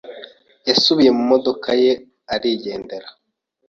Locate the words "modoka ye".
1.31-1.91